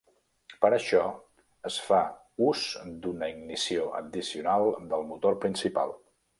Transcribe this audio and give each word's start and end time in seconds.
Per 0.61 0.69
això 0.77 1.01
es 1.71 1.77
fa 1.89 1.99
ús 2.47 2.65
d'una 3.05 3.31
ignició 3.35 3.87
addicional 4.01 4.69
del 4.95 5.09
motor 5.15 5.41
principal. 5.49 5.99